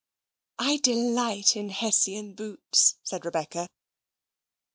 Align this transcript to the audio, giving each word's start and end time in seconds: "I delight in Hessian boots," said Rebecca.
"I 0.57 0.77
delight 0.77 1.55
in 1.55 1.69
Hessian 1.69 2.33
boots," 2.33 2.95
said 3.03 3.23
Rebecca. 3.23 3.69